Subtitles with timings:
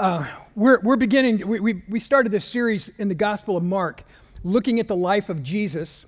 [0.00, 0.24] Uh,
[0.54, 4.02] we're, we're beginning, we, we, we started this series in the Gospel of Mark,
[4.42, 6.06] looking at the life of Jesus.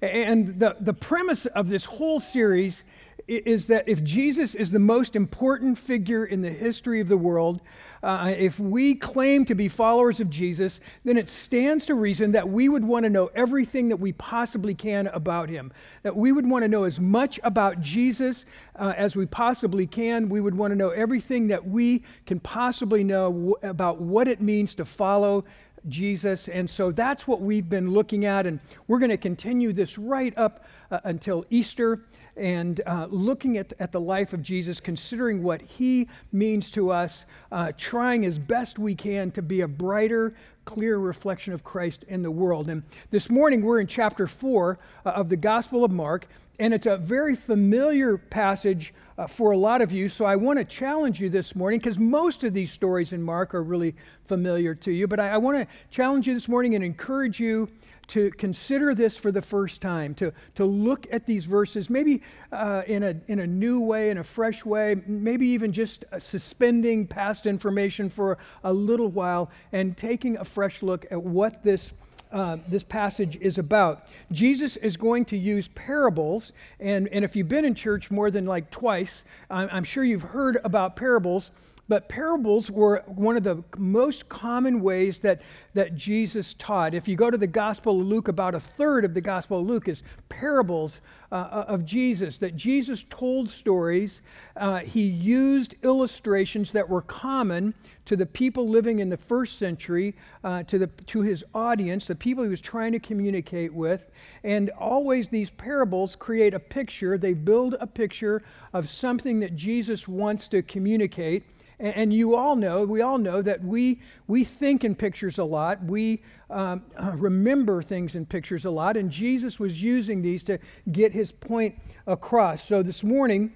[0.00, 2.84] And the, the premise of this whole series
[3.28, 7.60] is that if Jesus is the most important figure in the history of the world,
[8.02, 12.48] uh, if we claim to be followers of Jesus, then it stands to reason that
[12.48, 15.72] we would want to know everything that we possibly can about him.
[16.02, 18.44] That we would want to know as much about Jesus
[18.76, 20.28] uh, as we possibly can.
[20.28, 24.40] We would want to know everything that we can possibly know w- about what it
[24.40, 25.44] means to follow
[25.88, 26.48] Jesus.
[26.48, 30.36] And so that's what we've been looking at, and we're going to continue this right
[30.36, 32.02] up uh, until Easter
[32.36, 37.26] and uh, looking at, at the life of Jesus, considering what he means to us,
[37.50, 42.22] uh, trying as best we can to be a brighter, clear reflection of Christ in
[42.22, 42.68] the world.
[42.68, 46.26] And this morning we're in chapter 4 uh, of the Gospel of Mark,
[46.58, 50.08] and it's a very familiar passage uh, for a lot of you.
[50.08, 53.54] So I want to challenge you this morning because most of these stories in Mark
[53.54, 53.94] are really
[54.24, 55.06] familiar to you.
[55.06, 57.68] But I, I want to challenge you this morning and encourage you
[58.08, 62.82] to consider this for the first time, to, to look at these verses, maybe uh,
[62.88, 67.06] in, a, in a new way, in a fresh way, maybe even just uh, suspending
[67.06, 71.94] past information for a little while and taking a fresh look at what this.
[72.32, 74.06] Uh, this passage is about.
[74.30, 78.46] Jesus is going to use parables, and, and if you've been in church more than
[78.46, 81.50] like twice, I'm, I'm sure you've heard about parables.
[81.92, 85.42] But parables were one of the most common ways that,
[85.74, 86.94] that Jesus taught.
[86.94, 89.66] If you go to the Gospel of Luke, about a third of the Gospel of
[89.66, 94.22] Luke is parables uh, uh, of Jesus, that Jesus told stories.
[94.56, 97.74] Uh, he used illustrations that were common
[98.06, 102.14] to the people living in the first century, uh, to, the, to his audience, the
[102.14, 104.10] people he was trying to communicate with.
[104.44, 110.08] And always these parables create a picture, they build a picture of something that Jesus
[110.08, 111.44] wants to communicate.
[111.82, 115.44] And, and you all know, we all know that we, we think in pictures a
[115.44, 115.84] lot.
[115.84, 116.82] We um,
[117.14, 118.96] remember things in pictures a lot.
[118.96, 120.58] And Jesus was using these to
[120.92, 122.64] get his point across.
[122.64, 123.52] So this morning,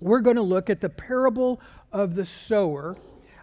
[0.00, 1.60] we're going to look at the parable
[1.92, 2.98] of the sower.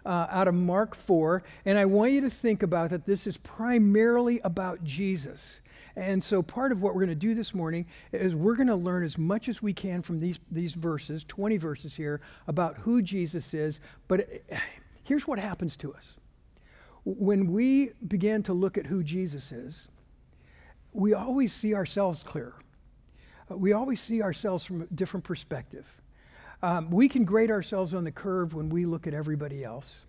[0.06, 1.42] Uh, out of Mark 4.
[1.66, 5.60] And I want you to think about that this is primarily about Jesus.
[5.98, 8.76] And so, part of what we're going to do this morning is we're going to
[8.76, 13.02] learn as much as we can from these, these verses, 20 verses here, about who
[13.02, 13.80] Jesus is.
[14.06, 14.28] But
[15.02, 16.16] here's what happens to us
[17.04, 19.88] when we begin to look at who Jesus is,
[20.92, 22.54] we always see ourselves clearer.
[23.48, 25.86] We always see ourselves from a different perspective.
[26.62, 30.04] Um, we can grade ourselves on the curve when we look at everybody else.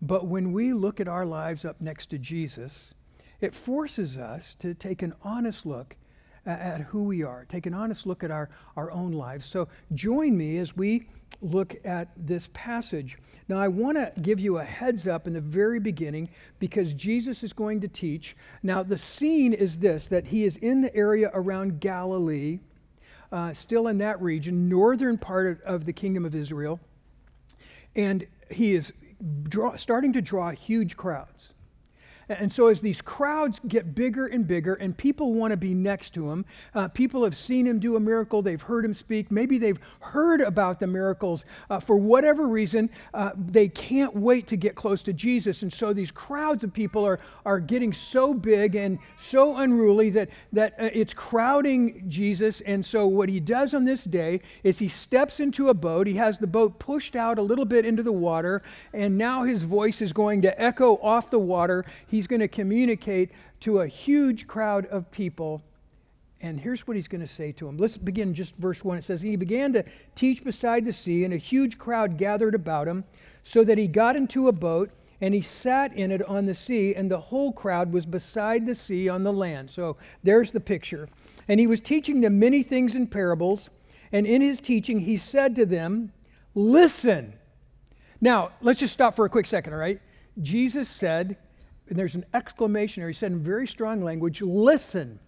[0.00, 2.94] But when we look at our lives up next to Jesus,
[3.42, 5.96] it forces us to take an honest look
[6.44, 9.46] at who we are, take an honest look at our, our own lives.
[9.46, 11.06] So join me as we
[11.40, 13.16] look at this passage.
[13.48, 17.42] Now, I want to give you a heads up in the very beginning because Jesus
[17.42, 18.36] is going to teach.
[18.62, 22.60] Now, the scene is this that he is in the area around Galilee,
[23.30, 26.80] uh, still in that region, northern part of, of the kingdom of Israel,
[27.94, 28.92] and he is
[29.44, 31.51] draw, starting to draw huge crowds.
[32.38, 36.14] And so, as these crowds get bigger and bigger, and people want to be next
[36.14, 36.44] to him,
[36.74, 40.40] uh, people have seen him do a miracle, they've heard him speak, maybe they've heard
[40.40, 41.44] about the miracles.
[41.70, 45.62] Uh, for whatever reason, uh, they can't wait to get close to Jesus.
[45.62, 50.30] And so, these crowds of people are, are getting so big and so unruly that,
[50.52, 52.60] that uh, it's crowding Jesus.
[52.62, 56.14] And so, what he does on this day is he steps into a boat, he
[56.14, 60.02] has the boat pushed out a little bit into the water, and now his voice
[60.02, 61.84] is going to echo off the water.
[62.06, 65.60] He's he's going to communicate to a huge crowd of people.
[66.40, 67.78] And here's what he's going to say to them.
[67.78, 68.98] Let's begin just verse 1.
[68.98, 69.84] It says, He began to
[70.14, 73.02] teach beside the sea, and a huge crowd gathered about him,
[73.42, 76.94] so that he got into a boat, and he sat in it on the sea,
[76.94, 79.68] and the whole crowd was beside the sea on the land.
[79.68, 81.08] So there's the picture.
[81.48, 83.68] And he was teaching them many things in parables,
[84.12, 86.12] and in his teaching he said to them,
[86.54, 87.32] Listen.
[88.20, 90.00] Now, let's just stop for a quick second, all right?
[90.40, 91.36] Jesus said,
[91.88, 93.08] and there's an exclamation there.
[93.08, 95.18] He said in very strong language, listen.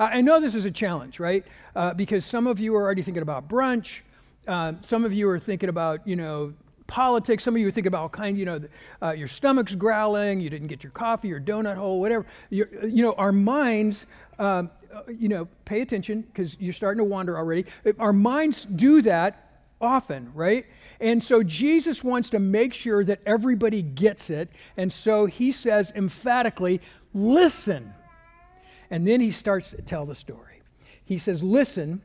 [0.00, 1.44] I know this is a challenge, right?
[1.76, 4.00] Uh, because some of you are already thinking about brunch.
[4.48, 6.52] Uh, some of you are thinking about, you know,
[6.86, 7.44] politics.
[7.44, 8.60] Some of you thinking about kind, you know,
[9.02, 10.40] uh, your stomach's growling.
[10.40, 12.26] You didn't get your coffee, your donut hole, whatever.
[12.50, 14.06] You're, you know, our minds,
[14.38, 17.64] um, uh, you know, pay attention because you're starting to wander already.
[17.98, 19.43] Our minds do that
[19.84, 20.66] often, right?
[21.00, 24.50] And so Jesus wants to make sure that everybody gets it.
[24.76, 26.80] And so he says emphatically,
[27.12, 27.92] listen.
[28.90, 30.62] And then he starts to tell the story.
[31.04, 32.02] He says, Listen,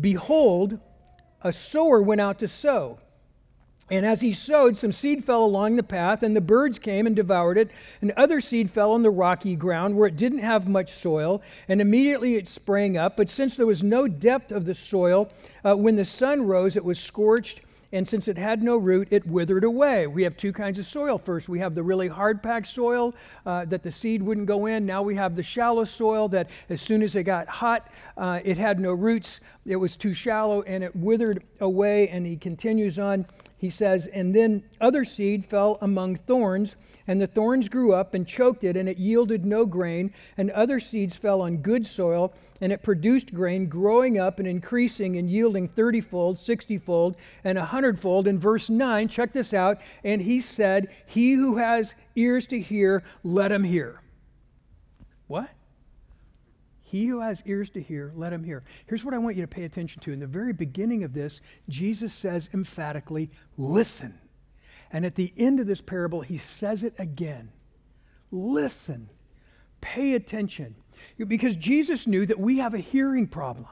[0.00, 0.78] behold,
[1.42, 2.98] a sower went out to sow.
[3.90, 7.16] And as he sowed, some seed fell along the path, and the birds came and
[7.16, 7.70] devoured it.
[8.00, 11.80] And other seed fell on the rocky ground where it didn't have much soil, and
[11.80, 13.16] immediately it sprang up.
[13.16, 15.28] But since there was no depth of the soil,
[15.64, 19.26] uh, when the sun rose, it was scorched and since it had no root, it
[19.26, 20.06] withered away.
[20.06, 21.18] We have two kinds of soil.
[21.18, 23.14] First, we have the really hard packed soil
[23.44, 24.86] uh, that the seed wouldn't go in.
[24.86, 28.56] Now we have the shallow soil that, as soon as it got hot, uh, it
[28.56, 29.40] had no roots.
[29.66, 32.08] It was too shallow and it withered away.
[32.08, 33.26] And he continues on.
[33.60, 36.76] He says, And then other seed fell among thorns,
[37.06, 40.14] and the thorns grew up and choked it, and it yielded no grain.
[40.38, 45.18] And other seeds fell on good soil, and it produced grain, growing up and increasing
[45.18, 48.26] and yielding thirtyfold, sixtyfold, and a hundredfold.
[48.26, 49.78] In verse 9, check this out.
[50.04, 54.00] And he said, He who has ears to hear, let him hear.
[55.26, 55.50] What?
[56.90, 58.64] He who has ears to hear, let him hear.
[58.86, 60.12] Here's what I want you to pay attention to.
[60.12, 64.18] In the very beginning of this, Jesus says emphatically, listen.
[64.90, 67.52] And at the end of this parable, he says it again
[68.32, 69.08] listen,
[69.80, 70.74] pay attention.
[71.16, 73.68] Because Jesus knew that we have a hearing problem,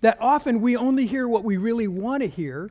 [0.00, 2.70] that often we only hear what we really want to hear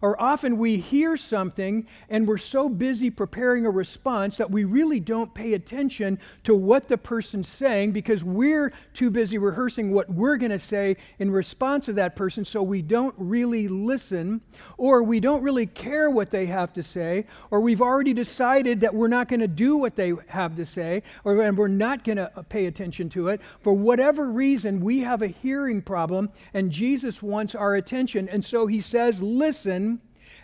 [0.00, 5.00] or often we hear something and we're so busy preparing a response that we really
[5.00, 10.36] don't pay attention to what the person's saying because we're too busy rehearsing what we're
[10.36, 14.40] going to say in response to that person, so we don't really listen,
[14.76, 18.94] or we don't really care what they have to say, or we've already decided that
[18.94, 22.16] we're not going to do what they have to say, or and we're not going
[22.18, 23.40] to uh, pay attention to it.
[23.60, 28.28] For whatever reason, we have a hearing problem, and Jesus wants our attention.
[28.28, 29.87] And so he says, Listen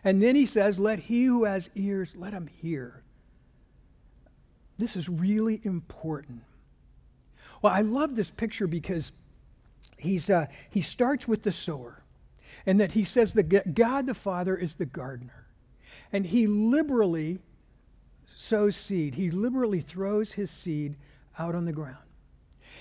[0.05, 3.03] and then he says, Let he who has ears, let him hear.
[4.79, 6.43] This is really important.
[7.63, 9.13] Well, I love this picture because
[9.97, 12.03] he's, uh, he starts with the sower,
[12.67, 15.47] and that he says that God the Father is the gardener.
[16.13, 17.39] And he liberally
[18.27, 20.97] sows seed, he liberally throws his seed
[21.39, 21.97] out on the ground.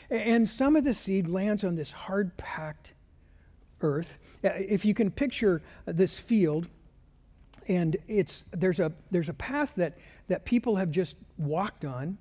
[0.09, 2.93] And some of the seed lands on this hard packed
[3.81, 4.17] earth.
[4.43, 6.67] Uh, if you can picture this field,
[7.67, 12.17] and it's there's a there's a path that that people have just walked on.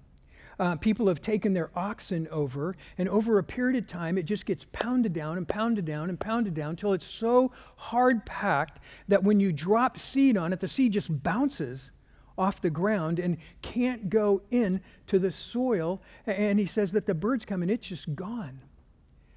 [0.58, 4.44] Uh, people have taken their oxen over and over a period of time it just
[4.44, 8.78] gets pounded down and pounded down and pounded down until it's so hard packed
[9.08, 11.90] that when you drop seed on it the seed just bounces
[12.36, 16.00] off the ground and can't go in to the soil.
[16.26, 18.60] And he says that the birds come and it's just gone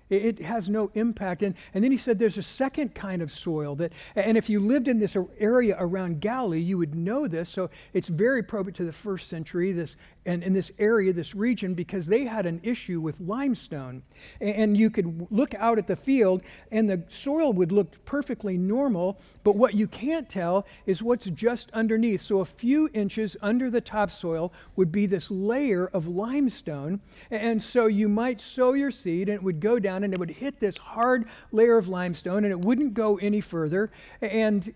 [0.09, 1.41] it has no impact.
[1.41, 4.59] And, and then he said there's a second kind of soil that, and if you
[4.59, 7.49] lived in this area around Galilee, you would know this.
[7.49, 11.73] So it's very appropriate to the first century, this, and in this area, this region,
[11.73, 14.03] because they had an issue with limestone.
[14.39, 19.19] And you could look out at the field, and the soil would look perfectly normal,
[19.43, 22.21] but what you can't tell is what's just underneath.
[22.21, 27.01] So a few inches under the topsoil would be this layer of limestone.
[27.31, 30.19] And so you might sow your seed, and it would go down down and it
[30.19, 33.91] would hit this hard layer of limestone and it wouldn't go any further.
[34.21, 34.73] And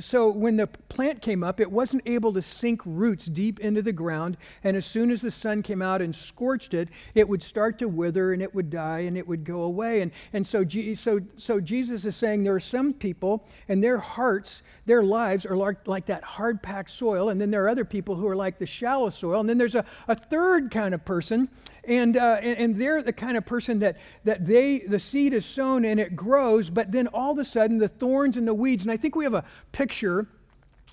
[0.00, 3.92] so when the plant came up, it wasn't able to sink roots deep into the
[3.92, 4.36] ground.
[4.64, 7.88] And as soon as the sun came out and scorched it, it would start to
[7.88, 10.00] wither and it would die and it would go away.
[10.00, 10.64] And, and so,
[10.94, 15.56] so, so Jesus is saying there are some people and their hearts, their lives are
[15.56, 17.30] like, like that hard packed soil.
[17.30, 19.40] And then there are other people who are like the shallow soil.
[19.40, 21.48] And then there's a, a third kind of person
[21.84, 25.44] and, uh, and, and, they're the kind of person that, that they, the seed is
[25.44, 28.82] sown and it grows, but then all of a sudden the thorns and the weeds,
[28.82, 30.28] and I think we have a picture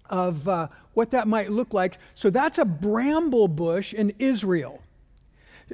[0.10, 2.00] of uh, what that might look like.
[2.16, 4.82] So that's a bramble bush in Israel.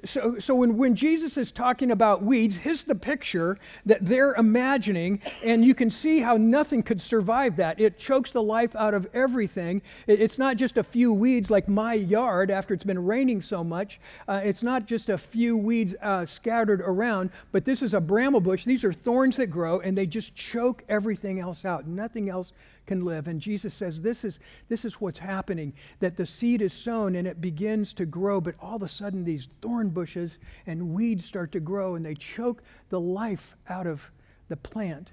[0.03, 5.21] So, so when, when Jesus is talking about weeds, here's the picture that they're imagining,
[5.43, 7.79] and you can see how nothing could survive that.
[7.79, 9.81] It chokes the life out of everything.
[10.07, 13.63] It, it's not just a few weeds like my yard after it's been raining so
[13.63, 13.99] much.
[14.27, 18.41] Uh, it's not just a few weeds uh, scattered around, but this is a bramble
[18.41, 18.65] bush.
[18.65, 21.87] These are thorns that grow, and they just choke everything else out.
[21.87, 22.51] Nothing else
[22.85, 23.27] can live.
[23.27, 24.39] And Jesus says this is,
[24.69, 28.55] this is what's happening that the seed is sown and it begins to grow, but
[28.59, 32.63] all of a sudden these thorn bushes and weeds start to grow and they choke
[32.89, 34.09] the life out of
[34.47, 35.11] the plant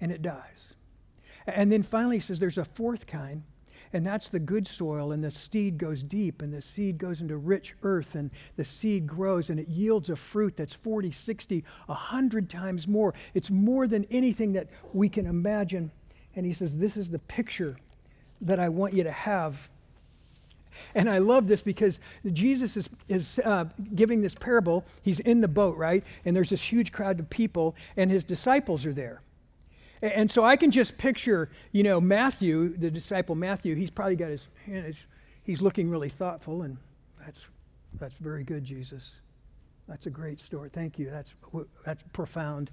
[0.00, 0.74] and it dies.
[1.46, 3.42] And then finally he says there's a fourth kind.
[3.92, 7.38] And that's the good soil, and the seed goes deep, and the seed goes into
[7.38, 12.50] rich earth, and the seed grows, and it yields a fruit that's 40, 60, 100
[12.50, 13.14] times more.
[13.32, 15.90] It's more than anything that we can imagine.
[16.38, 17.76] And he says, This is the picture
[18.42, 19.68] that I want you to have.
[20.94, 21.98] And I love this because
[22.32, 23.64] Jesus is, is uh,
[23.96, 24.84] giving this parable.
[25.02, 26.04] He's in the boat, right?
[26.24, 29.20] And there's this huge crowd of people, and his disciples are there.
[30.00, 34.30] And so I can just picture, you know, Matthew, the disciple Matthew, he's probably got
[34.30, 35.06] his hand, his,
[35.42, 36.76] he's looking really thoughtful, and
[37.18, 37.40] that's,
[37.94, 39.10] that's very good, Jesus.
[39.88, 40.70] That's a great story.
[40.72, 41.10] Thank you.
[41.10, 41.34] That's,
[41.84, 42.70] that's profound.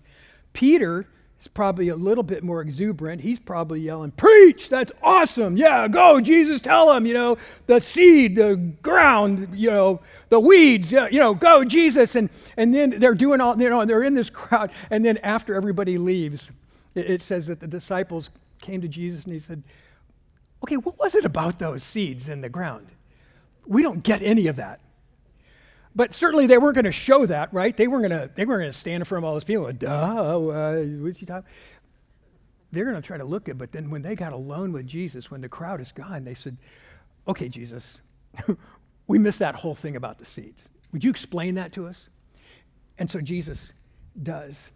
[0.53, 1.07] Peter
[1.41, 3.21] is probably a little bit more exuberant.
[3.21, 4.69] He's probably yelling, Preach!
[4.69, 5.57] That's awesome!
[5.57, 7.37] Yeah, go, Jesus, tell him, you know,
[7.67, 12.15] the seed, the ground, you know, the weeds, you know, go, Jesus.
[12.15, 14.71] And, and then they're doing all, you know, and they're in this crowd.
[14.89, 16.51] And then after everybody leaves,
[16.95, 19.63] it, it says that the disciples came to Jesus and he said,
[20.63, 22.87] Okay, what was it about those seeds in the ground?
[23.67, 24.79] We don't get any of that.
[25.95, 27.75] But certainly they weren't going to show that, right?
[27.75, 29.71] They weren't going to they weren't going to stand in front of all those people.
[29.71, 31.49] Duh, uh, what's he talking?
[32.71, 35.31] They're going to try to look at, but then when they got alone with Jesus,
[35.31, 36.57] when the crowd is gone, they said,
[37.27, 38.01] "Okay, Jesus,
[39.07, 40.69] we missed that whole thing about the seeds.
[40.91, 42.09] Would you explain that to us?"
[42.97, 43.71] And so Jesus
[44.21, 44.71] does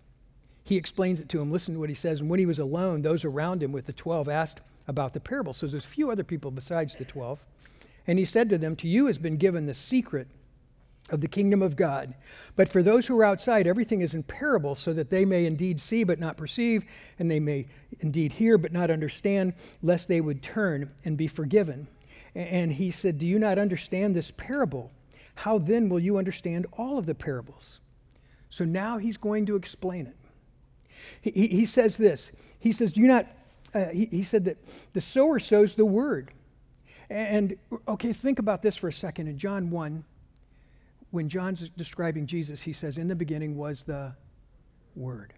[0.69, 1.51] he explains it to him.
[1.51, 2.21] Listen to what he says.
[2.21, 5.51] And when he was alone, those around him with the 12 asked about the parable.
[5.51, 7.43] So there's a few other people besides the 12.
[8.05, 10.27] And he said to them, To you has been given the secret
[11.11, 12.13] of the kingdom of God.
[12.55, 15.79] But for those who are outside, everything is in parable, so that they may indeed
[15.79, 16.85] see but not perceive,
[17.17, 17.67] and they may
[17.99, 21.87] indeed hear but not understand, lest they would turn and be forgiven.
[22.35, 24.91] And he said, Do you not understand this parable?
[25.35, 27.79] How then will you understand all of the parables?
[28.49, 30.15] So now he's going to explain it.
[31.21, 32.31] He, he says this.
[32.59, 33.27] He says, Do you not,
[33.73, 34.57] uh, he, he said that
[34.91, 36.31] the sower sows the word.
[37.09, 39.27] And, okay, think about this for a second.
[39.27, 40.03] In John 1,
[41.11, 44.13] when John's describing Jesus, he says, In the beginning was the
[44.95, 45.33] Word,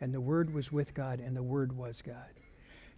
[0.00, 2.40] and the Word was with God, and the Word was God.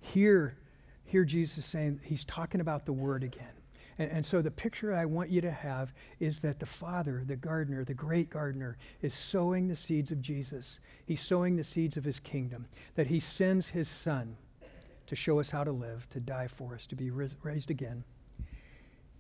[0.01, 0.57] Here,
[1.05, 3.55] here Jesus is saying, he's talking about the Word again.
[3.99, 7.37] And, and, so the picture I want you to have is that the Father, the
[7.37, 10.81] gardener, the great gardener, is sowing the seeds of Jesus.
[11.05, 14.37] He's sowing the seeds of his kingdom, that he sends his Son
[15.07, 18.03] to show us how to live, to die for us, to be raised again.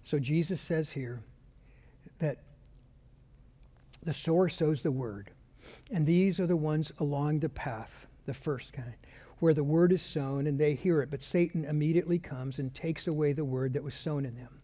[0.04, 1.20] So Jesus says here
[2.18, 2.38] that
[4.02, 5.30] the sower sows the word,
[5.92, 8.94] and these are the ones along the path, the first kind
[9.42, 13.08] where the word is sown and they hear it, but Satan immediately comes and takes
[13.08, 14.60] away the word that was sown in them.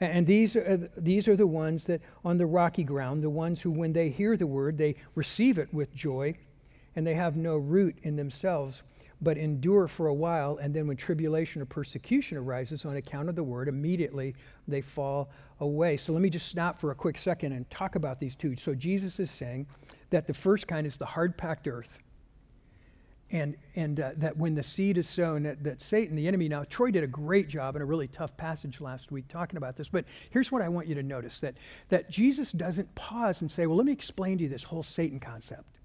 [0.00, 3.60] And these are, uh, these are the ones that on the rocky ground, the ones
[3.60, 6.34] who, when they hear the word, they receive it with joy,
[6.96, 8.82] and they have no root in themselves,
[9.24, 10.58] but endure for a while.
[10.58, 14.34] And then, when tribulation or persecution arises on account of the word, immediately
[14.68, 15.96] they fall away.
[15.96, 18.54] So, let me just stop for a quick second and talk about these two.
[18.56, 19.66] So, Jesus is saying
[20.10, 21.98] that the first kind is the hard packed earth
[23.30, 26.62] and, and uh, that when the seed is sown, that, that Satan, the enemy, now
[26.64, 29.88] Troy did a great job in a really tough passage last week talking about this,
[29.88, 31.54] but here's what I want you to notice that,
[31.88, 35.18] that Jesus doesn't pause and say, well, let me explain to you this whole Satan
[35.18, 35.80] concept.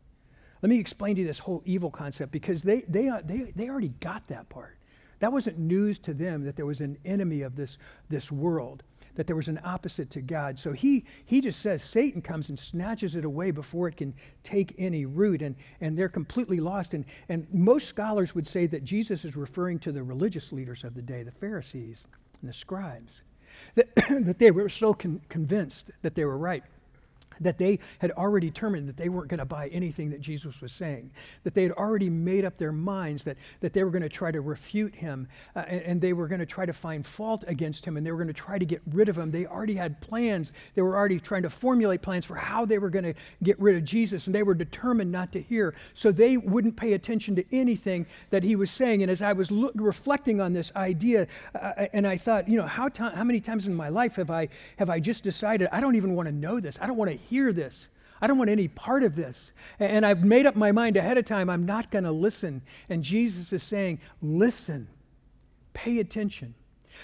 [0.61, 3.93] Let me explain to you this whole evil concept because they, they, they, they already
[3.99, 4.77] got that part.
[5.19, 7.77] That wasn't news to them that there was an enemy of this,
[8.09, 8.83] this world
[9.19, 10.57] that there was an opposite to God.
[10.57, 14.13] So he, he just says Satan comes and snatches it away before it can
[14.43, 16.93] take any root, and, and they're completely lost.
[16.93, 20.93] And, and most scholars would say that Jesus is referring to the religious leaders of
[20.93, 22.07] the day, the Pharisees
[22.39, 23.23] and the scribes,
[23.75, 26.63] that, that they were so con- convinced that they were right
[27.41, 30.71] that they had already determined that they weren't going to buy anything that Jesus was
[30.71, 31.11] saying,
[31.43, 34.31] that they had already made up their minds that, that they were going to try
[34.31, 37.83] to refute him uh, and, and, they were going to try to find fault against
[37.83, 39.31] him and they were going to try to get rid of him.
[39.31, 40.53] They already had plans.
[40.75, 43.75] They were already trying to formulate plans for how they were going to get rid
[43.75, 45.75] of Jesus and they were determined not to hear.
[45.93, 49.01] So they wouldn't pay attention to anything that he was saying.
[49.01, 52.89] And as I was reflecting on this idea, uh, and I thought, you know, how,
[52.89, 55.95] to- how many times in my life have I, have I just decided I don't
[55.95, 56.79] even want to know this?
[56.81, 57.87] I don't want to hear this.
[58.21, 59.53] I don't want any part of this.
[59.79, 62.61] And I've made up my mind ahead of time, I'm not going to listen.
[62.89, 64.87] And Jesus is saying, listen,
[65.73, 66.55] pay attention.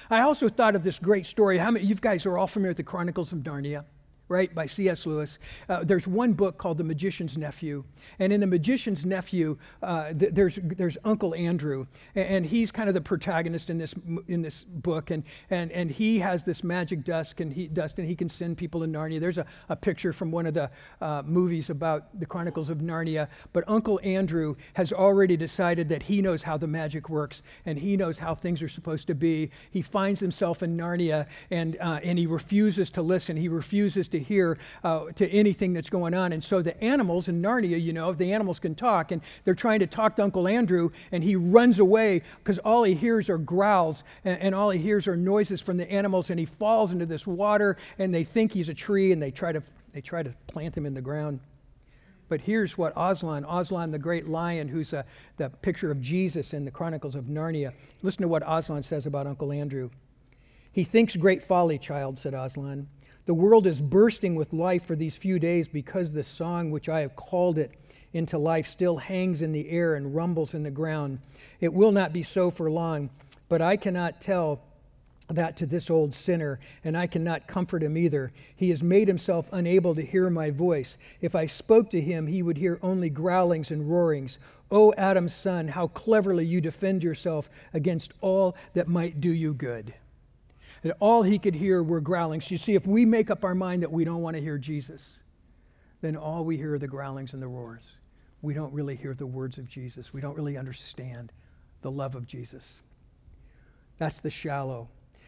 [0.09, 1.57] I also thought of this great story.
[1.57, 3.85] How many, you guys are all familiar with the Chronicles of Narnia?
[4.27, 5.05] Right, by C.S.
[5.05, 5.37] Lewis.
[5.69, 7.83] Uh, there's one book called The Magician's Nephew.
[8.19, 11.85] And in The Magician's Nephew, uh, th- there's, there's Uncle Andrew.
[12.15, 13.93] And, and, he's kind of the protagonist in this,
[14.27, 15.11] in this book.
[15.11, 18.57] And, and, and he has this magic dust and, he, dust, and he can send
[18.57, 19.19] people to Narnia.
[19.19, 20.69] There's a, a picture from one of the
[21.01, 23.27] uh, movies about the Chronicles of Narnia.
[23.53, 27.97] But Uncle Andrew has already decided that he knows how the magic works and he
[27.97, 29.51] knows how things are supposed to be.
[29.71, 33.37] He finds himself in Narnia and, uh, and he refuses to listen.
[33.37, 36.33] He refuses to to hear uh, to anything that's going on.
[36.33, 39.81] And so the animals in Narnia, you know, the animals can talk, and they're trying
[39.81, 44.03] to talk to Uncle Andrew, and he runs away because all he hears are growls,
[44.23, 47.27] and, and all he hears are noises from the animals, and he falls into this
[47.27, 49.61] water, and they think he's a tree, and they try to
[49.93, 51.39] they try to plant him in the ground.
[52.27, 55.05] but here's what Aslan, Aslan the great lion, who's a,
[55.37, 59.27] the picture of Jesus in the Chronicles of Narnia, listen to what Aslan says about
[59.27, 59.89] Uncle Andrew.
[60.71, 62.87] He thinks great folly, child, said Aslan.
[63.25, 66.99] The world is bursting with life for these few days because the song which I
[66.99, 67.71] have called it
[68.13, 71.19] into life still hangs in the air and rumbles in the ground.
[71.59, 73.09] It will not be so for long,
[73.49, 74.61] but I cannot tell
[75.29, 78.31] that to this old sinner, and I cannot comfort him either.
[78.55, 80.95] He has made himself unable to hear my voice.
[81.19, 84.37] If I spoke to him, he would hear only growlings and roarings.
[84.69, 89.95] O Adam's son, how cleverly you defend yourself against all that might do you good
[90.85, 92.51] that all he could hear were growlings.
[92.51, 95.17] You see, if we make up our mind that we don't want to hear Jesus,
[96.01, 97.93] then all we hear are the growlings and the roars.
[98.43, 100.13] We don't really hear the words of Jesus.
[100.13, 101.31] We don't really understand
[101.81, 102.83] the love of Jesus.
[103.97, 104.87] That's the shallow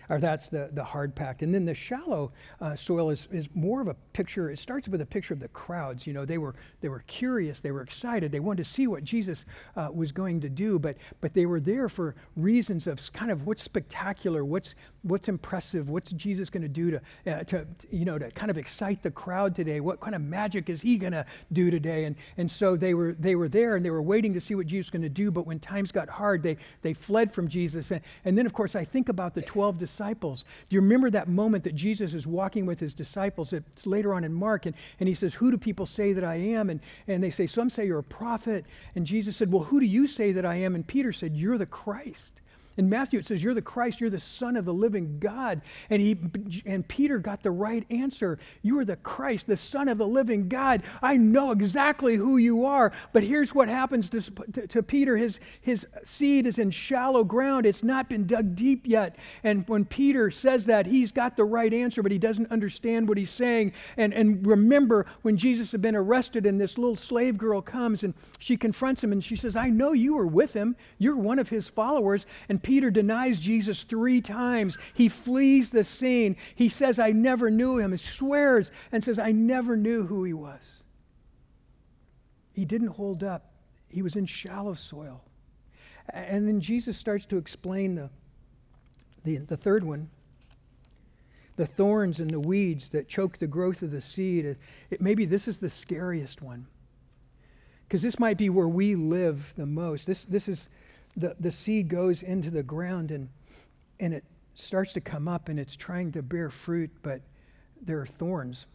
[0.09, 1.41] or that's the, the hard packed.
[1.41, 4.49] And then the shallow uh, soil is, is more of a picture.
[4.49, 6.07] It starts with a picture of the crowds.
[6.07, 9.03] You know, they were, they were curious, they were excited, they wanted to see what
[9.03, 9.45] Jesus
[9.75, 13.45] uh, was going to do, but, but they were there for reasons of kind of
[13.45, 18.17] what's spectacular, what's, what's impressive, what's Jesus going to do to, uh, to, you know,
[18.17, 19.79] to kind of excite the crowd today?
[19.81, 22.05] What kind of magic is he going to do today?
[22.05, 24.67] And, and so they were, they were there and they were waiting to see what
[24.67, 27.91] Jesus was going to do, but when times got hard, they, they fled from Jesus.
[27.91, 30.45] And, and then, of course, I think about the 12 disciples disciples.
[30.69, 33.51] Do you remember that moment that Jesus is walking with his disciples?
[33.51, 36.35] It's later on in Mark, and, and he says, Who do people say that I
[36.35, 36.69] am?
[36.69, 38.65] And, and they say, Some say you're a prophet.
[38.95, 40.75] And Jesus said, Well, who do you say that I am?
[40.75, 42.41] And Peter said, You're the Christ.
[42.77, 45.61] In Matthew, it says, You're the Christ, you're the Son of the living God.
[45.89, 46.17] And, he,
[46.65, 48.39] and Peter got the right answer.
[48.61, 50.83] You are the Christ, the Son of the living God.
[51.01, 52.91] I know exactly who you are.
[53.13, 57.65] But here's what happens to, to, to Peter his, his seed is in shallow ground,
[57.65, 59.17] it's not been dug deep yet.
[59.43, 63.17] And when Peter says that, he's got the right answer, but he doesn't understand what
[63.17, 63.73] he's saying.
[63.97, 68.13] And, and remember when Jesus had been arrested, and this little slave girl comes and
[68.39, 71.49] she confronts him and she says, I know you were with him, you're one of
[71.49, 72.25] his followers.
[72.49, 74.77] And Peter denies Jesus three times.
[74.93, 76.35] He flees the scene.
[76.53, 77.91] He says, I never knew him.
[77.91, 80.83] He swears and says, I never knew who he was.
[82.51, 83.53] He didn't hold up,
[83.87, 85.23] he was in shallow soil.
[86.09, 88.09] And then Jesus starts to explain the,
[89.23, 90.09] the, the third one
[91.55, 94.45] the thorns and the weeds that choke the growth of the seed.
[94.45, 94.59] It,
[94.91, 96.67] it, maybe this is the scariest one.
[97.87, 100.05] Because this might be where we live the most.
[100.05, 100.67] This, this is
[101.17, 103.27] the, the seed goes into the ground and,
[103.99, 107.21] and it starts to come up and it's trying to bear fruit, but
[107.81, 108.67] there are thorns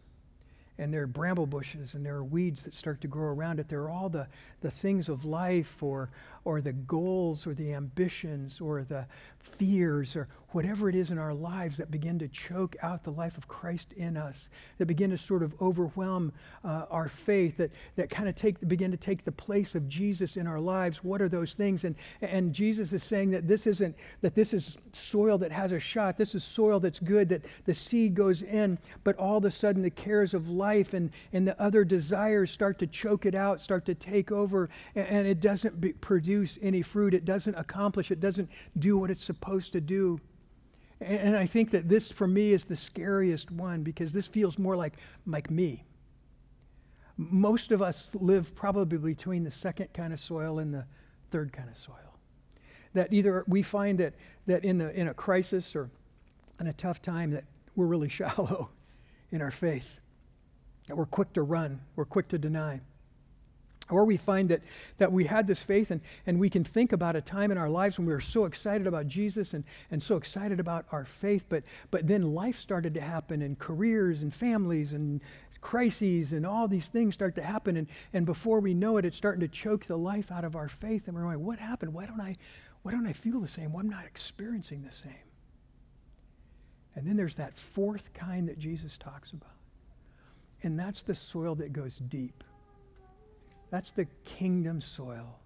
[0.77, 3.69] and there are bramble bushes and there are weeds that start to grow around it.
[3.69, 4.27] There are all the,
[4.61, 6.09] the things of life or,
[6.45, 9.05] or the goals or the ambitions or the
[9.39, 13.37] fears or whatever it is in our lives that begin to choke out the life
[13.37, 16.31] of Christ in us, that begin to sort of overwhelm
[16.63, 20.37] uh, our faith, that, that kind of take, begin to take the place of Jesus
[20.37, 21.03] in our lives.
[21.03, 21.83] What are those things?
[21.83, 25.79] And, and Jesus is saying that this isn't, that this is soil that has a
[25.79, 26.17] shot.
[26.17, 29.81] This is soil that's good, that the seed goes in, but all of a sudden
[29.81, 30.62] the cares of life
[30.93, 35.07] and, and the other desires start to choke it out, start to take over, and,
[35.07, 37.13] and it doesn't be, produce any fruit.
[37.13, 38.49] It doesn't accomplish, it doesn't
[38.79, 40.19] do what it's supposed to do.
[41.01, 44.75] And I think that this, for me, is the scariest one because this feels more
[44.75, 44.93] like,
[45.25, 45.83] like me.
[47.17, 50.85] Most of us live probably between the second kind of soil and the
[51.29, 52.17] third kind of soil.
[52.93, 54.13] That either we find that,
[54.45, 55.89] that in, the, in a crisis or
[56.59, 57.43] in a tough time that
[57.75, 58.69] we're really shallow
[59.31, 59.99] in our faith,
[60.89, 62.81] we're quick to run, we're quick to deny.
[63.89, 64.61] Or we find that,
[64.97, 67.69] that we had this faith and, and we can think about a time in our
[67.69, 71.45] lives when we were so excited about Jesus and, and so excited about our faith,
[71.49, 75.19] but, but then life started to happen and careers and families and
[75.59, 77.75] crises and all these things start to happen.
[77.75, 80.69] And, and before we know it, it's starting to choke the life out of our
[80.69, 81.07] faith.
[81.07, 81.93] And we're going, what happened?
[81.93, 82.37] Why don't I,
[82.83, 83.73] why don't I feel the same?
[83.73, 85.13] Why am I not experiencing the same?
[86.95, 89.49] And then there's that fourth kind that Jesus talks about.
[90.63, 92.43] And that's the soil that goes deep
[93.73, 95.39] that's the kingdom soil.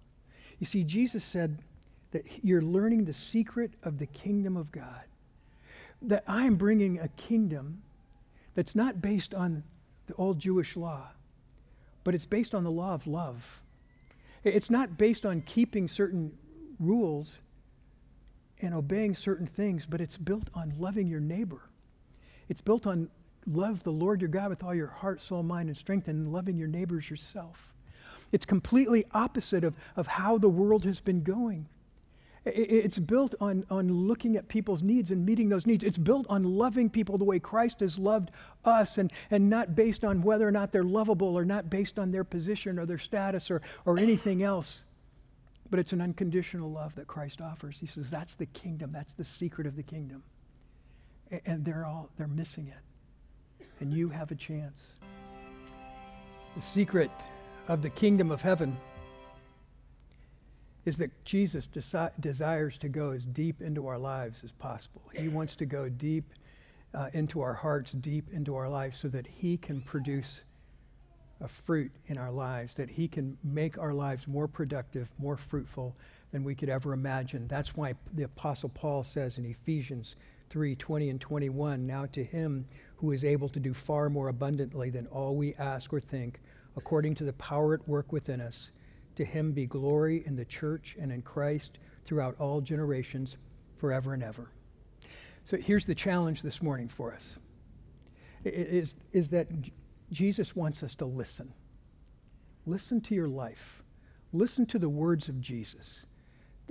[0.58, 1.62] You see, Jesus said
[2.10, 5.00] that you're learning the secret of the kingdom of God.
[6.02, 7.80] That I'm bringing a kingdom
[8.54, 9.62] that's not based on
[10.08, 11.08] the old Jewish law,
[12.04, 13.62] but it's based on the law of love.
[14.44, 16.36] It's not based on keeping certain
[16.78, 17.38] rules
[18.60, 21.62] and obeying certain things, but it's built on loving your neighbor.
[22.50, 23.08] It's built on
[23.46, 26.56] love the Lord your God with all your heart, soul, mind, and strength, and loving
[26.56, 27.72] your neighbors yourself.
[28.32, 31.66] It's completely opposite of, of how the world has been going.
[32.44, 35.84] It's built on, on looking at people's needs and meeting those needs.
[35.84, 38.30] It's built on loving people the way Christ has loved
[38.64, 42.10] us and, and not based on whether or not they're lovable or not based on
[42.10, 44.80] their position or their status or, or anything else.
[45.70, 47.76] But it's an unconditional love that Christ offers.
[47.78, 50.22] He says that's the kingdom, that's the secret of the kingdom.
[51.44, 52.87] And they're all they're missing it.
[53.80, 54.94] And you have a chance.
[56.56, 57.10] The secret
[57.68, 58.76] of the kingdom of heaven
[60.84, 65.02] is that Jesus desi- desires to go as deep into our lives as possible.
[65.14, 66.32] He wants to go deep
[66.94, 70.42] uh, into our hearts, deep into our lives, so that He can produce
[71.40, 75.94] a fruit in our lives, that He can make our lives more productive, more fruitful
[76.32, 77.46] than we could ever imagine.
[77.48, 80.16] That's why the Apostle Paul says in Ephesians
[80.50, 84.90] 3 20 and 21 Now to Him who is able to do far more abundantly
[84.90, 86.40] than all we ask or think,
[86.76, 88.70] according to the power at work within us
[89.18, 93.36] to him be glory in the church and in Christ throughout all generations,
[93.76, 94.52] forever and ever.
[95.44, 97.24] So here's the challenge this morning for us
[98.44, 99.48] is, is that
[100.12, 101.52] Jesus wants us to listen.
[102.64, 103.82] Listen to your life.
[104.32, 106.04] Listen to the words of Jesus.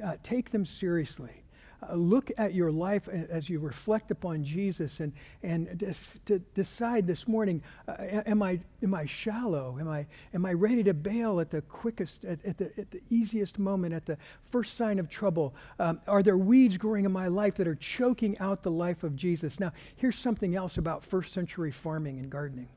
[0.01, 1.43] Uh, take them seriously.
[1.83, 5.13] Uh, look at your life as you reflect upon Jesus and,
[5.43, 7.93] and to decide this morning uh,
[8.25, 9.77] am, I, am I shallow?
[9.79, 13.01] Am I, am I ready to bail at the quickest, at, at, the, at the
[13.11, 14.17] easiest moment, at the
[14.49, 15.53] first sign of trouble?
[15.77, 19.15] Um, are there weeds growing in my life that are choking out the life of
[19.15, 19.59] Jesus?
[19.59, 22.69] Now, here's something else about first century farming and gardening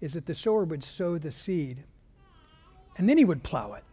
[0.00, 1.84] is that the sower would sow the seed
[2.96, 3.84] and then he would plow it.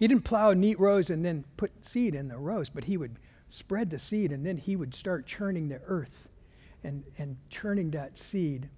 [0.00, 3.18] He didn't plow neat rows and then put seed in the rows, but he would
[3.50, 6.26] spread the seed and then he would start churning the earth
[6.82, 8.70] and, and churning that seed.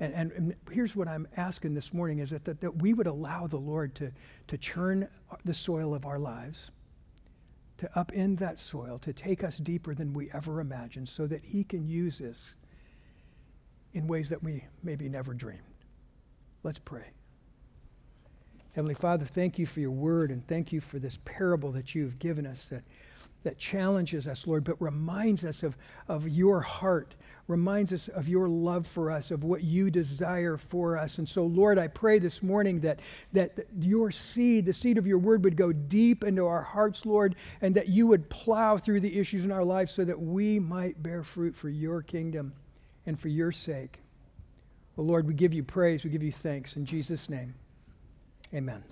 [0.00, 3.06] And, and, and here's what I'm asking this morning is that, that, that we would
[3.06, 4.10] allow the Lord to,
[4.48, 5.06] to churn
[5.44, 6.72] the soil of our lives,
[7.76, 11.62] to upend that soil, to take us deeper than we ever imagined, so that he
[11.62, 12.56] can use us
[13.92, 15.60] in ways that we maybe never dreamed.
[16.64, 17.12] Let's pray.
[18.74, 22.18] Heavenly Father, thank you for your word and thank you for this parable that you've
[22.18, 22.82] given us that,
[23.44, 25.76] that challenges us, Lord, but reminds us of,
[26.08, 27.14] of your heart,
[27.46, 31.18] reminds us of your love for us, of what you desire for us.
[31.18, 32.98] And so, Lord, I pray this morning that,
[33.32, 37.36] that, your seed, the seed of your word, would go deep into our hearts, Lord,
[37.60, 41.00] and that you would plow through the issues in our lives so that we might
[41.00, 42.52] bear fruit for your kingdom
[43.06, 44.00] and for your sake.
[44.96, 47.54] Well, Lord, we give you praise, we give you thanks in Jesus' name.
[48.54, 48.84] Amen.